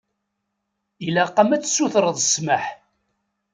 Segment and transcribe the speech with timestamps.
[1.05, 2.65] Ilaq-am ad tsutreḍ ssmaḥ.